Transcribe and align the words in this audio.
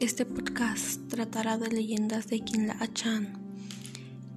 Este 0.00 0.24
podcast 0.24 1.08
tratará 1.08 1.58
de 1.58 1.70
leyendas 1.70 2.28
de 2.28 2.40
Achan, 2.78 3.36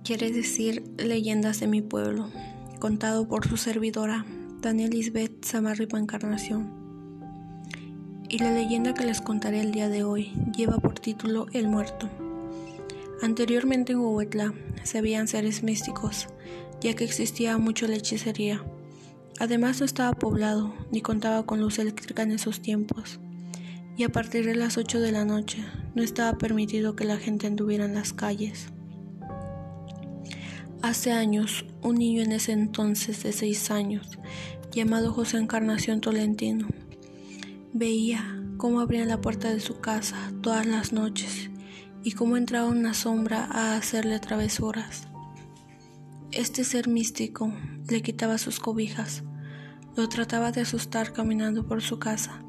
quiere 0.03 0.31
decir 0.31 0.83
leyendas 0.97 1.59
de 1.59 1.67
mi 1.67 1.83
pueblo, 1.83 2.31
contado 2.79 3.27
por 3.27 3.47
su 3.47 3.57
servidora 3.57 4.25
Daniel 4.59 4.89
Lisbeth 4.89 5.45
Samarripa 5.45 5.99
Encarnación. 5.99 6.67
Y 8.27 8.39
la 8.39 8.51
leyenda 8.51 8.95
que 8.95 9.05
les 9.05 9.21
contaré 9.21 9.61
el 9.61 9.71
día 9.71 9.87
de 9.87 10.03
hoy 10.03 10.31
lleva 10.57 10.79
por 10.79 10.99
título 10.99 11.45
El 11.53 11.67
Muerto. 11.67 12.09
Anteriormente 13.21 13.91
en 13.91 13.99
Huehuetla 13.99 14.55
se 14.81 15.03
veían 15.03 15.27
seres 15.27 15.61
místicos, 15.61 16.27
ya 16.81 16.95
que 16.95 17.03
existía 17.03 17.59
mucho 17.59 17.85
la 17.85 17.97
hechicería. 17.97 18.63
Además 19.37 19.79
no 19.79 19.85
estaba 19.85 20.13
poblado 20.13 20.73
ni 20.91 21.01
contaba 21.01 21.45
con 21.45 21.61
luz 21.61 21.77
eléctrica 21.77 22.23
en 22.23 22.31
esos 22.31 22.63
tiempos 22.63 23.19
y 24.01 24.03
a 24.03 24.09
partir 24.09 24.47
de 24.47 24.55
las 24.55 24.79
8 24.79 24.99
de 24.99 25.11
la 25.11 25.25
noche 25.25 25.63
no 25.93 26.01
estaba 26.01 26.39
permitido 26.39 26.95
que 26.95 27.05
la 27.05 27.17
gente 27.17 27.45
anduviera 27.45 27.85
en 27.85 27.93
las 27.93 28.13
calles. 28.13 28.69
Hace 30.81 31.11
años, 31.11 31.65
un 31.83 31.97
niño 31.97 32.23
en 32.23 32.31
ese 32.31 32.51
entonces 32.51 33.21
de 33.21 33.31
6 33.31 33.69
años, 33.69 34.17
llamado 34.71 35.13
José 35.13 35.37
Encarnación 35.37 36.01
Tolentino, 36.01 36.67
veía 37.73 38.41
cómo 38.57 38.79
abrían 38.79 39.07
la 39.07 39.21
puerta 39.21 39.53
de 39.53 39.59
su 39.59 39.81
casa 39.81 40.31
todas 40.41 40.65
las 40.65 40.93
noches 40.93 41.51
y 42.03 42.13
cómo 42.13 42.37
entraba 42.37 42.69
una 42.69 42.95
sombra 42.95 43.45
a 43.51 43.75
hacerle 43.75 44.19
travesuras. 44.19 45.09
Este 46.31 46.63
ser 46.63 46.87
místico 46.87 47.53
le 47.87 48.01
quitaba 48.01 48.39
sus 48.39 48.59
cobijas, 48.59 49.21
lo 49.95 50.09
trataba 50.09 50.51
de 50.51 50.61
asustar 50.61 51.13
caminando 51.13 51.67
por 51.67 51.83
su 51.83 51.99
casa 51.99 52.41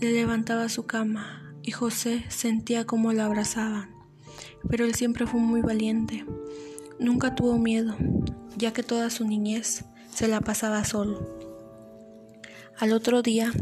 le 0.00 0.12
levantaba 0.12 0.68
su 0.68 0.86
cama 0.86 1.54
y 1.62 1.70
José 1.70 2.24
sentía 2.28 2.84
cómo 2.84 3.12
la 3.12 3.24
abrazaban. 3.24 3.90
Pero 4.68 4.84
él 4.84 4.94
siempre 4.94 5.26
fue 5.26 5.40
muy 5.40 5.62
valiente. 5.62 6.24
Nunca 6.98 7.34
tuvo 7.34 7.58
miedo, 7.58 7.96
ya 8.56 8.72
que 8.72 8.82
toda 8.82 9.10
su 9.10 9.26
niñez 9.26 9.84
se 10.12 10.28
la 10.28 10.40
pasaba 10.40 10.84
solo. 10.84 11.36
Al 12.78 12.92
otro 12.92 13.22
día 13.22 13.52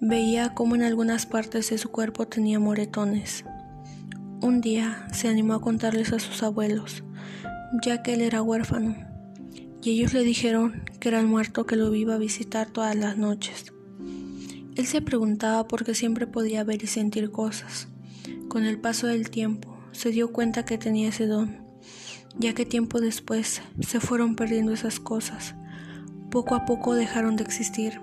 veía 0.00 0.54
cómo 0.54 0.76
en 0.76 0.82
algunas 0.82 1.26
partes 1.26 1.70
de 1.70 1.78
su 1.78 1.90
cuerpo 1.90 2.28
tenía 2.28 2.60
moretones. 2.60 3.44
Un 4.40 4.60
día 4.60 5.08
se 5.12 5.28
animó 5.28 5.54
a 5.54 5.60
contarles 5.60 6.12
a 6.12 6.20
sus 6.20 6.42
abuelos, 6.42 7.02
ya 7.82 8.02
que 8.02 8.14
él 8.14 8.20
era 8.20 8.42
huérfano, 8.42 8.96
y 9.82 9.90
ellos 9.90 10.12
le 10.12 10.22
dijeron 10.22 10.84
que 11.00 11.08
era 11.08 11.18
el 11.18 11.26
muerto 11.26 11.66
que 11.66 11.76
lo 11.76 11.92
iba 11.92 12.14
a 12.14 12.18
visitar 12.18 12.70
todas 12.70 12.94
las 12.94 13.16
noches. 13.16 13.72
Él 14.74 14.86
se 14.86 15.02
preguntaba 15.02 15.68
por 15.68 15.84
qué 15.84 15.94
siempre 15.94 16.26
podía 16.26 16.64
ver 16.64 16.82
y 16.82 16.86
sentir 16.86 17.30
cosas. 17.30 17.88
Con 18.48 18.64
el 18.64 18.78
paso 18.78 19.06
del 19.06 19.28
tiempo, 19.28 19.76
se 19.92 20.10
dio 20.10 20.32
cuenta 20.32 20.64
que 20.64 20.78
tenía 20.78 21.10
ese 21.10 21.26
don, 21.26 21.58
ya 22.38 22.54
que 22.54 22.64
tiempo 22.64 23.00
después 23.00 23.60
se 23.80 24.00
fueron 24.00 24.34
perdiendo 24.34 24.72
esas 24.72 24.98
cosas. 24.98 25.54
Poco 26.30 26.54
a 26.54 26.64
poco 26.64 26.94
dejaron 26.94 27.36
de 27.36 27.44
existir. 27.44 28.00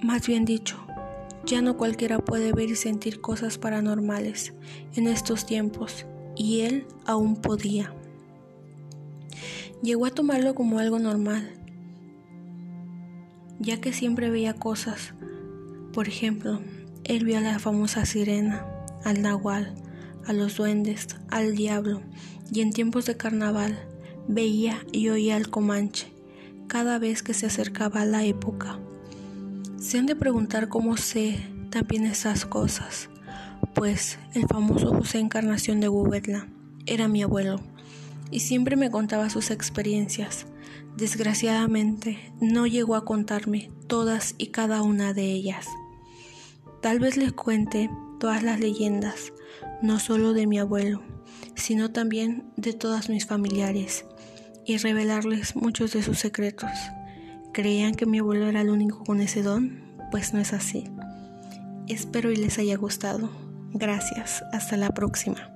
Más 0.00 0.28
bien 0.28 0.44
dicho, 0.44 0.76
ya 1.44 1.60
no 1.60 1.76
cualquiera 1.76 2.20
puede 2.20 2.52
ver 2.52 2.70
y 2.70 2.76
sentir 2.76 3.20
cosas 3.20 3.58
paranormales 3.58 4.52
en 4.94 5.08
estos 5.08 5.44
tiempos, 5.44 6.06
y 6.36 6.60
él 6.60 6.86
aún 7.04 7.34
podía. 7.34 7.92
Llegó 9.82 10.06
a 10.06 10.10
tomarlo 10.10 10.54
como 10.54 10.78
algo 10.78 11.00
normal, 11.00 11.50
ya 13.58 13.80
que 13.80 13.92
siempre 13.92 14.30
veía 14.30 14.54
cosas, 14.54 15.14
por 15.92 16.08
ejemplo, 16.08 16.60
él 17.04 17.24
vio 17.24 17.38
a 17.38 17.40
la 17.40 17.58
famosa 17.58 18.04
sirena, 18.04 18.66
al 19.04 19.22
nahual, 19.22 19.74
a 20.26 20.32
los 20.32 20.56
duendes, 20.56 21.08
al 21.28 21.56
diablo, 21.56 22.02
y 22.52 22.60
en 22.60 22.72
tiempos 22.72 23.06
de 23.06 23.16
carnaval 23.16 23.78
veía 24.28 24.84
y 24.92 25.08
oía 25.08 25.36
al 25.36 25.50
comanche 25.50 26.12
cada 26.68 26.98
vez 26.98 27.22
que 27.22 27.34
se 27.34 27.46
acercaba 27.46 28.04
la 28.04 28.24
época. 28.24 28.78
Se 29.78 29.98
han 29.98 30.06
de 30.06 30.14
preguntar 30.14 30.68
cómo 30.68 30.96
sé 30.96 31.40
también 31.70 32.04
esas 32.04 32.46
cosas, 32.46 33.08
pues 33.74 34.18
el 34.34 34.46
famoso 34.46 34.94
José 34.94 35.18
Encarnación 35.18 35.80
de 35.80 35.88
Gubetla 35.88 36.46
era 36.86 37.08
mi 37.08 37.22
abuelo 37.22 37.60
y 38.30 38.40
siempre 38.40 38.76
me 38.76 38.90
contaba 38.90 39.30
sus 39.30 39.50
experiencias. 39.50 40.46
Desgraciadamente 40.96 42.32
no 42.40 42.66
llegó 42.66 42.94
a 42.94 43.04
contarme 43.04 43.70
todas 43.86 44.34
y 44.38 44.48
cada 44.48 44.82
una 44.82 45.12
de 45.12 45.24
ellas. 45.24 45.66
Tal 46.80 46.98
vez 46.98 47.16
les 47.16 47.32
cuente 47.32 47.90
todas 48.18 48.42
las 48.42 48.58
leyendas, 48.58 49.32
no 49.82 49.98
solo 49.98 50.32
de 50.32 50.46
mi 50.46 50.58
abuelo, 50.58 51.02
sino 51.54 51.90
también 51.90 52.50
de 52.56 52.72
todas 52.72 53.08
mis 53.08 53.26
familiares, 53.26 54.06
y 54.64 54.78
revelarles 54.78 55.56
muchos 55.56 55.92
de 55.92 56.02
sus 56.02 56.18
secretos. 56.18 56.70
¿Creían 57.52 57.94
que 57.94 58.06
mi 58.06 58.20
abuelo 58.20 58.46
era 58.46 58.60
el 58.60 58.70
único 58.70 59.04
con 59.04 59.20
ese 59.20 59.42
don? 59.42 59.82
Pues 60.10 60.32
no 60.32 60.40
es 60.40 60.52
así. 60.52 60.84
Espero 61.88 62.30
y 62.30 62.36
les 62.36 62.58
haya 62.58 62.76
gustado. 62.76 63.30
Gracias. 63.72 64.44
Hasta 64.52 64.76
la 64.76 64.90
próxima. 64.90 65.49